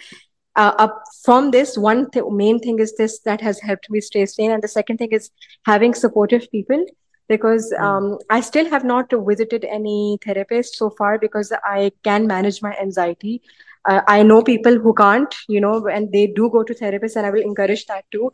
[0.54, 4.26] Uh, up from this one th- main thing is this that has helped me stay
[4.26, 4.50] sane.
[4.50, 5.30] And the second thing is
[5.64, 6.84] having supportive people
[7.28, 7.84] because hmm.
[7.84, 12.72] um, i still have not visited any therapist so far because i can manage my
[12.82, 13.40] anxiety
[13.84, 17.26] uh, i know people who can't you know and they do go to therapists and
[17.26, 18.30] i will encourage that too.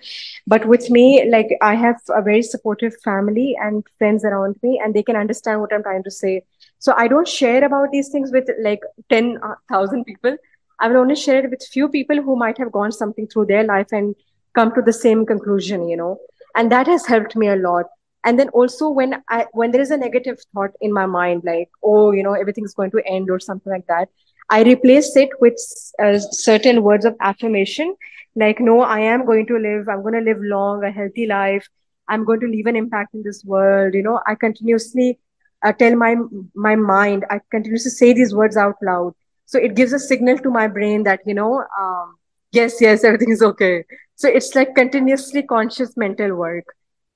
[0.47, 4.95] But with me like i have a very supportive family and friends around me and
[4.95, 6.43] they can understand what i'm trying to say.
[6.79, 10.37] So i don't share about these things with like 10000 people.
[10.81, 13.65] I will only share it with few people who might have gone something through their
[13.65, 14.15] life and
[14.55, 16.19] come to the same conclusion you know.
[16.55, 17.87] And that has helped me a lot.
[18.25, 21.71] And then also when i when there is a negative thought in my mind like
[21.83, 24.09] oh you know everything's going to end or something like that
[24.51, 25.55] I replace it with
[26.03, 27.95] uh, certain words of affirmation,
[28.35, 31.69] like, no, I am going to live, I'm going to live long, a healthy life.
[32.09, 33.95] I'm going to leave an impact in this world.
[33.95, 35.19] You know, I continuously
[35.63, 36.17] uh, tell my,
[36.55, 39.13] my mind, I continuously say these words out loud.
[39.47, 42.17] So it gives a signal to my brain that, you know, um,
[42.53, 43.85] yes, yes, everything is okay.
[44.15, 46.65] So it's like continuously conscious mental work.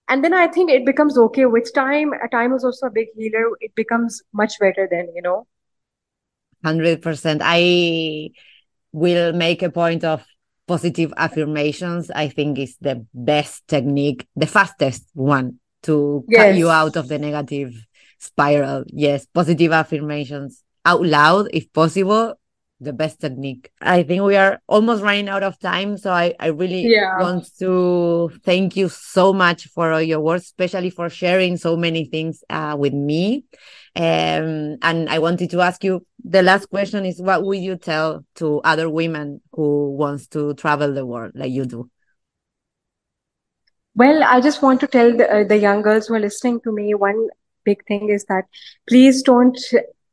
[0.08, 2.12] And then I think it becomes okay with time.
[2.30, 3.44] Time is also a big healer.
[3.60, 5.46] It becomes much better then, you know.
[6.64, 7.40] 100%.
[7.42, 8.30] I
[8.92, 10.24] will make a point of
[10.66, 12.10] positive affirmations.
[12.10, 16.40] I think is the best technique, the fastest one to yes.
[16.40, 17.74] cut you out of the negative
[18.18, 18.84] spiral.
[18.86, 22.34] Yes, positive affirmations out loud if possible
[22.82, 23.70] the best technique.
[23.80, 25.96] I think we are almost running out of time.
[25.96, 27.20] So I, I really yeah.
[27.20, 32.04] want to thank you so much for all your words, especially for sharing so many
[32.06, 33.44] things uh, with me.
[33.94, 38.24] Um, and I wanted to ask you the last question is what would you tell
[38.36, 41.90] to other women who wants to travel the world like you do?
[43.94, 46.72] Well, I just want to tell the, uh, the young girls who are listening to
[46.72, 47.28] me one
[47.64, 48.44] big thing is that
[48.88, 49.58] please don't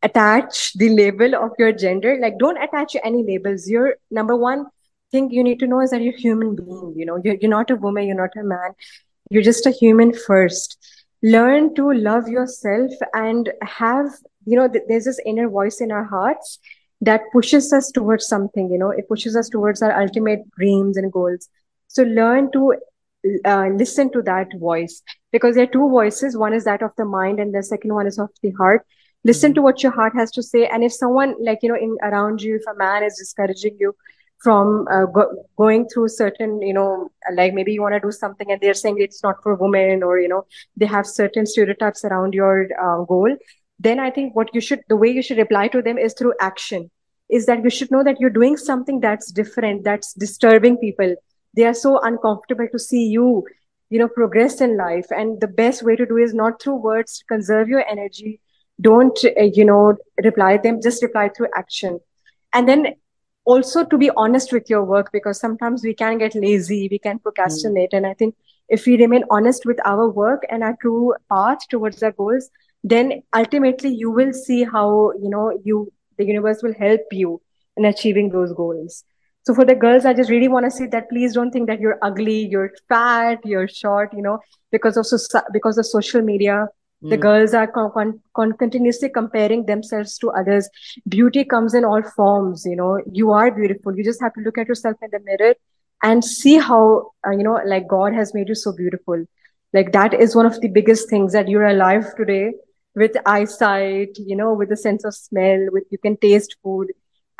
[0.03, 2.17] attach the label of your gender.
[2.19, 3.69] Like don't attach any labels.
[3.69, 4.65] Your number one
[5.11, 7.21] thing you need to know is that you're a human being you know.
[7.23, 8.73] You're, you're not a woman you're not a man.
[9.29, 10.77] You're just a human first
[11.21, 14.07] learn to love yourself and have
[14.45, 16.59] you know there's this inner voice in our hearts
[17.01, 21.11] that pushes us towards something you know it pushes us towards our ultimate dreams and
[21.11, 21.49] goals.
[21.87, 22.75] So learn to
[23.45, 25.01] uh, listen to that voice
[25.31, 26.37] because there are two voices.
[26.37, 28.85] One is that of the mind and the second one is of the heart.
[29.25, 30.67] Listen to what your heart has to say.
[30.67, 33.95] And if someone like you know in around you if a man is discouraging you
[34.41, 38.51] from uh, go- going through certain you know like maybe you want to do something
[38.51, 40.45] and they're saying it's not for women or you know
[40.77, 43.35] they have certain stereotypes around your uh, goal
[43.79, 46.33] then i think what you should the way you should reply to them is through
[46.39, 46.91] action.
[47.29, 51.15] Is that you should know that you're doing something that's different that's disturbing people.
[51.55, 53.45] They are so uncomfortable to see you
[53.89, 55.05] you know progress in life.
[55.11, 58.41] And the best way to do is not through words conserve your energy.
[58.81, 61.99] Don't uh, you know reply them just reply through action.
[62.51, 62.95] And then
[63.53, 67.19] also to be honest with your work because sometimes we can get lazy we can
[67.19, 67.97] procrastinate mm.
[67.97, 68.35] and i think
[68.77, 72.49] if we remain honest with our work and our true path towards our goals
[72.83, 77.41] then ultimately you will see how you know you the universe will help you
[77.77, 79.03] in achieving those goals
[79.47, 81.79] So for the girls, I just really want to say that please don't think that
[81.83, 84.33] you're ugly, you're fat, you're short, you know,
[84.75, 86.57] because of so- because of social media.
[87.01, 87.21] The Mm.
[87.21, 90.69] girls are con- con- con- continuously comparing themselves to others.
[91.07, 92.99] Beauty comes in all forms, you know.
[93.11, 93.95] You are beautiful.
[93.95, 95.53] You just have to look at yourself in the mirror
[96.03, 99.23] and see how, uh, you know, like God has made you so beautiful.
[99.73, 102.53] Like that is one of the biggest things that you're alive today
[102.95, 106.87] with eyesight, you know, with a sense of smell, with you can taste food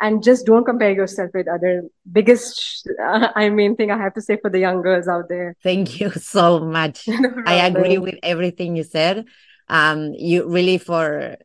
[0.00, 4.22] and just don't compare yourself with other biggest uh, i mean thing i have to
[4.22, 7.06] say for the young girls out there Thank you so much.
[7.08, 9.26] No I agree with everything you said.
[9.70, 11.36] Um, you really for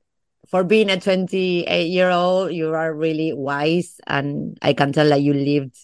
[0.50, 5.22] for being a 28 year old, you are really wise, and I can tell that
[5.22, 5.78] you lived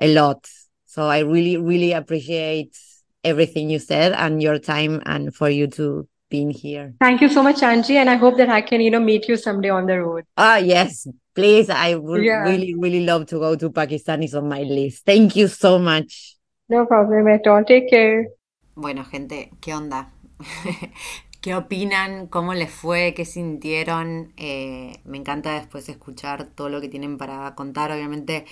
[0.00, 0.48] a lot.
[0.86, 2.78] So I really, really appreciate
[3.24, 6.94] everything you said and your time, and for you to being here.
[6.98, 9.36] thank you so much angie and i hope that i can you know meet you
[9.36, 11.68] someday on the road Ah, yes, please.
[11.68, 12.44] I would Yeah.
[12.48, 14.22] really, really love to go to Pakistan.
[14.22, 15.04] Is on my list.
[15.04, 16.36] Thank you so much.
[16.72, 18.28] no problem at all take care
[18.74, 20.08] Bueno, gente, ¿qué onda?
[21.42, 22.28] ¿Qué opinan?
[22.28, 23.14] ¿Cómo les fue?
[23.14, 24.32] ¿Qué sintieron?
[24.36, 27.90] Eh, me encanta después escuchar todo lo que tienen para contar.
[27.92, 28.46] Obviamente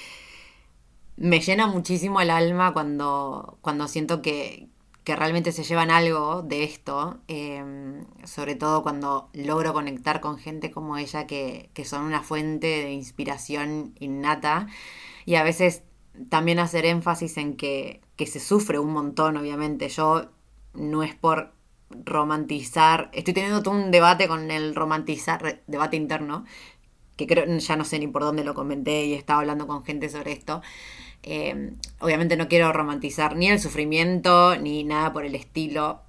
[1.16, 4.68] me llena muchísimo el alma cuando, cuando siento que,
[5.04, 7.20] que realmente se llevan algo de esto.
[7.28, 12.66] eh, sobre todo cuando logro conectar con gente como ella que, que son una fuente
[12.66, 14.66] de inspiración innata.
[15.26, 15.82] Y a veces
[16.30, 19.88] también hacer énfasis en que, que se sufre un montón, obviamente.
[19.88, 20.30] Yo
[20.74, 21.52] no es por
[21.90, 26.44] romantizar, estoy teniendo todo un debate con el romantizar, debate interno,
[27.16, 30.08] que creo, ya no sé ni por dónde lo comenté y estaba hablando con gente
[30.08, 30.62] sobre esto.
[31.22, 36.00] Eh, obviamente no quiero romantizar ni el sufrimiento ni nada por el estilo,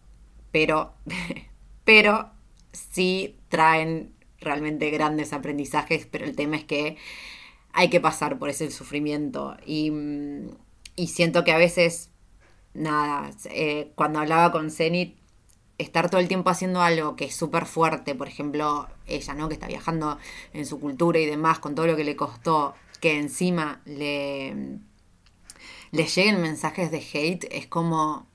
[0.52, 0.94] pero,
[1.86, 2.32] pero
[2.72, 6.98] sí traen realmente grandes aprendizajes, pero el tema es que
[7.74, 10.50] hay que pasar por ese sufrimiento y, mm,
[10.96, 12.12] y siento que a veces,
[12.74, 15.18] nada, eh, cuando hablaba con Zenit,
[15.82, 19.48] estar todo el tiempo haciendo algo que es súper fuerte, por ejemplo, ella, ¿no?
[19.48, 20.18] Que está viajando
[20.54, 24.80] en su cultura y demás, con todo lo que le costó, que encima le,
[25.92, 28.28] le lleguen mensajes de hate, es como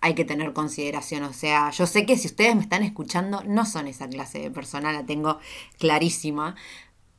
[0.00, 1.24] hay que tener consideración.
[1.24, 4.50] O sea, yo sé que si ustedes me están escuchando, no son esa clase de
[4.50, 5.38] persona, la tengo
[5.78, 6.54] clarísima.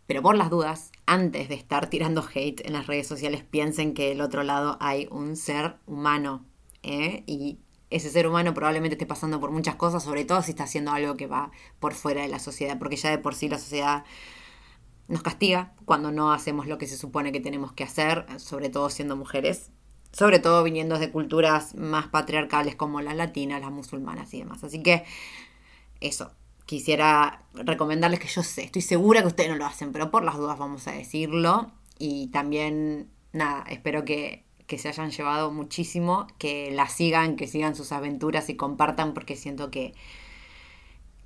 [0.07, 4.09] Pero por las dudas, antes de estar tirando hate en las redes sociales, piensen que
[4.09, 6.45] del otro lado hay un ser humano.
[6.83, 7.23] ¿eh?
[7.27, 10.91] Y ese ser humano probablemente esté pasando por muchas cosas, sobre todo si está haciendo
[10.91, 14.03] algo que va por fuera de la sociedad, porque ya de por sí la sociedad
[15.07, 18.89] nos castiga cuando no hacemos lo que se supone que tenemos que hacer, sobre todo
[18.91, 19.71] siendo mujeres,
[20.11, 24.63] sobre todo viniendo de culturas más patriarcales como las latinas, las musulmanas y demás.
[24.63, 25.03] Así que
[25.99, 26.31] eso,
[26.65, 30.37] quisiera recomendarles que yo sé, estoy segura que ustedes no lo hacen, pero por las
[30.37, 31.71] dudas vamos a decirlo.
[31.97, 37.75] Y también, nada, espero que, que se hayan llevado muchísimo, que la sigan, que sigan
[37.75, 39.95] sus aventuras y compartan, porque siento que,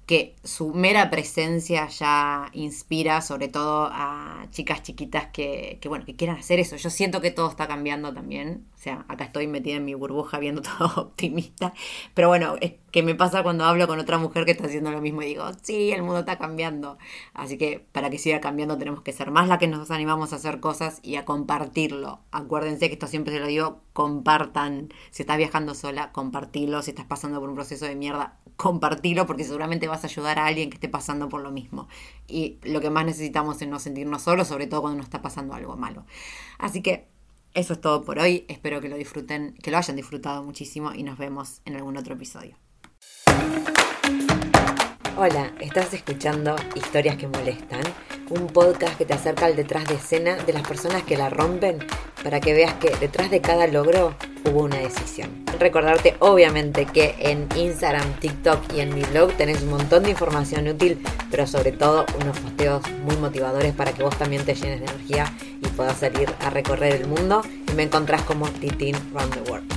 [0.06, 6.16] que su mera presencia ya inspira sobre todo a chicas chiquitas que, que, bueno, que
[6.16, 6.78] quieran hacer eso.
[6.78, 8.66] Yo siento que todo está cambiando también.
[8.84, 11.74] O sea, acá estoy metida en mi burbuja viendo todo optimista.
[12.14, 15.00] Pero bueno, es que me pasa cuando hablo con otra mujer que está haciendo lo
[15.00, 16.98] mismo y digo, sí, el mundo está cambiando.
[17.34, 20.36] Así que para que siga cambiando tenemos que ser más las que nos animamos a
[20.36, 22.20] hacer cosas y a compartirlo.
[22.34, 24.90] Acuérdense que esto siempre se lo digo, compartan.
[25.12, 26.82] Si estás viajando sola, compartilo.
[26.82, 30.48] Si estás pasando por un proceso de mierda, compartilo porque seguramente vas a ayudar a
[30.48, 31.88] alguien que esté pasando por lo mismo.
[32.28, 35.54] Y lo que más necesitamos es no sentirnos solos, sobre todo cuando nos está pasando
[35.54, 36.06] algo malo.
[36.58, 37.12] Así que
[37.54, 38.45] eso es todo por hoy.
[38.47, 42.16] Espero que lo disfruten, que lo hayan disfrutado muchísimo y nos vemos en algún otro
[42.16, 42.58] episodio.
[45.16, 47.84] Hola, estás escuchando Historias que Molestan,
[48.32, 51.80] un podcast que te acerca al detrás de escena de las personas que la rompen
[52.24, 54.16] para que veas que detrás de cada logro
[54.46, 55.44] hubo una decisión.
[55.60, 60.68] Recordarte obviamente que en Instagram, TikTok y en mi blog tenés un montón de información
[60.68, 64.86] útil, pero sobre todo unos posteos muy motivadores para que vos también te llenes de
[64.86, 69.52] energía y puedas salir a recorrer el mundo y me encontrás como Titin Round the
[69.52, 69.74] World.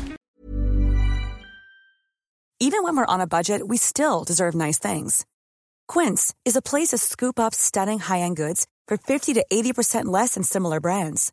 [2.59, 5.27] Even when we're on a budget, we still deserve nice things.
[5.87, 10.35] Quince is a place to scoop up stunning high-end goods for 50 to 80% less
[10.35, 11.33] than similar brands.